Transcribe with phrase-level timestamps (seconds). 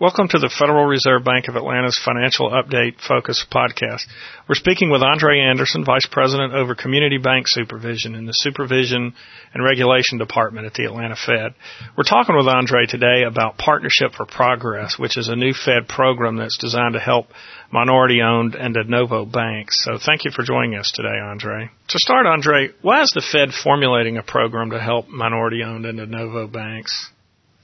[0.00, 4.06] Welcome to the Federal Reserve Bank of Atlanta's Financial Update Focus podcast.
[4.48, 9.12] We're speaking with Andre Anderson, Vice President over Community Bank Supervision in the Supervision
[9.52, 11.56] and Regulation Department at the Atlanta Fed.
[11.96, 16.36] We're talking with Andre today about Partnership for Progress, which is a new Fed program
[16.36, 17.26] that's designed to help
[17.72, 19.82] minority owned and de novo banks.
[19.82, 21.70] So thank you for joining us today, Andre.
[21.88, 25.98] To start, Andre, why is the Fed formulating a program to help minority owned and
[25.98, 27.10] de novo banks?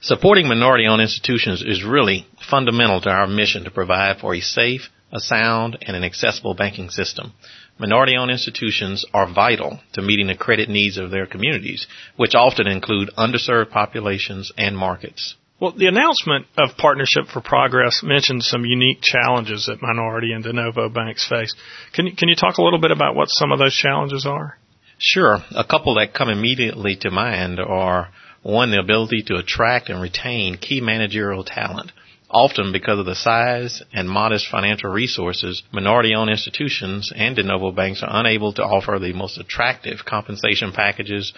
[0.01, 4.89] Supporting minority owned institutions is really fundamental to our mission to provide for a safe,
[5.11, 7.33] a sound, and an accessible banking system.
[7.77, 12.67] Minority owned institutions are vital to meeting the credit needs of their communities, which often
[12.67, 15.35] include underserved populations and markets.
[15.59, 20.51] Well, the announcement of Partnership for Progress mentioned some unique challenges that minority and de
[20.51, 21.53] novo banks face.
[21.93, 24.57] Can you, can you talk a little bit about what some of those challenges are?
[24.97, 25.43] Sure.
[25.55, 28.09] A couple that come immediately to mind are
[28.41, 31.91] one, the ability to attract and retain key managerial talent.
[32.29, 37.71] Often because of the size and modest financial resources, minority owned institutions and de novo
[37.71, 41.33] banks are unable to offer the most attractive compensation packages,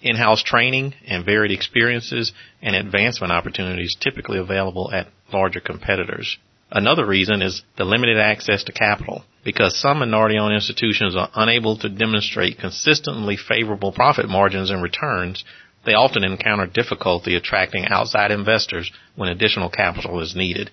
[0.00, 6.38] in-house training and varied experiences and advancement opportunities typically available at larger competitors.
[6.74, 9.24] Another reason is the limited access to capital.
[9.44, 15.44] Because some minority owned institutions are unable to demonstrate consistently favorable profit margins and returns,
[15.84, 20.70] they often encounter difficulty attracting outside investors when additional capital is needed.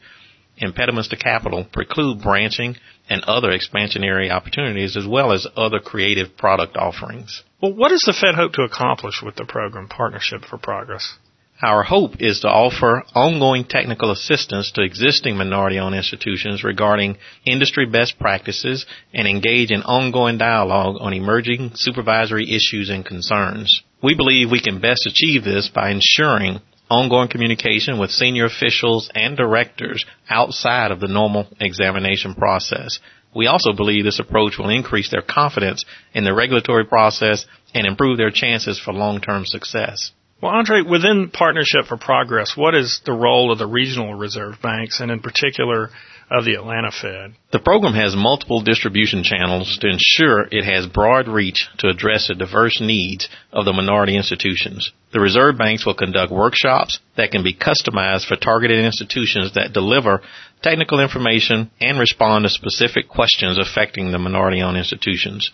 [0.57, 2.75] Impediments to capital preclude branching
[3.09, 7.43] and other expansionary opportunities as well as other creative product offerings.
[7.61, 11.17] Well, what does the Fed hope to accomplish with the program Partnership for Progress?
[11.61, 17.85] Our hope is to offer ongoing technical assistance to existing minority owned institutions regarding industry
[17.85, 23.83] best practices and engage in ongoing dialogue on emerging supervisory issues and concerns.
[24.01, 29.35] We believe we can best achieve this by ensuring ongoing communication with senior officials and
[29.35, 32.99] directors outside of the normal examination process.
[33.35, 38.17] We also believe this approach will increase their confidence in the regulatory process and improve
[38.17, 40.13] their chances for long-term success.
[40.41, 45.01] Well, Andre, within Partnership for Progress, what is the role of the regional reserve banks
[45.01, 45.89] and in particular
[46.31, 47.33] of the Atlanta Fed?
[47.51, 52.35] The program has multiple distribution channels to ensure it has broad reach to address the
[52.35, 54.93] diverse needs of the minority institutions.
[55.11, 60.21] The reserve banks will conduct workshops that can be customized for targeted institutions that deliver
[60.61, 65.51] technical information and respond to specific questions affecting the minority owned institutions.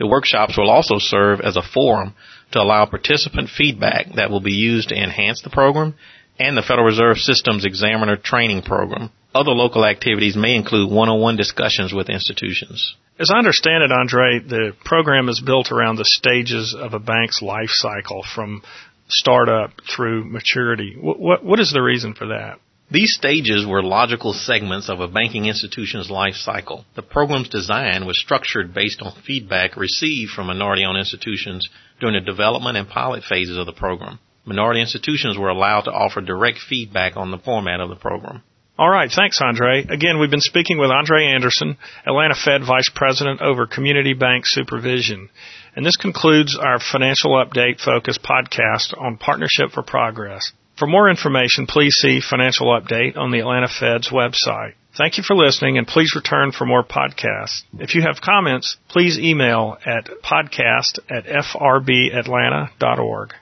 [0.00, 2.14] The workshops will also serve as a forum
[2.52, 5.94] to allow participant feedback that will be used to enhance the program
[6.38, 9.10] and the Federal Reserve Systems Examiner Training Program.
[9.34, 12.96] Other local activities may include one-on-one discussions with institutions.
[13.18, 17.42] As I understand it, Andre, the program is built around the stages of a bank's
[17.42, 18.62] life cycle from
[19.06, 20.96] startup through maturity.
[20.98, 22.58] What, what, what is the reason for that?
[22.92, 26.84] These stages were logical segments of a banking institution's life cycle.
[26.96, 31.68] The program's design was structured based on feedback received from minority owned institutions
[32.00, 34.18] during the development and pilot phases of the program.
[34.44, 38.42] Minority institutions were allowed to offer direct feedback on the format of the program.
[38.76, 39.84] All right, thanks, Andre.
[39.88, 45.28] Again, we've been speaking with Andre Anderson, Atlanta Fed Vice President over Community Bank Supervision.
[45.76, 50.50] And this concludes our financial update focus podcast on Partnership for Progress.
[50.80, 54.72] For more information, please see Financial Update on the Atlanta Fed's website.
[54.96, 57.64] Thank you for listening and please return for more podcasts.
[57.78, 63.34] If you have comments, please email at podcast at frbatlanta.org.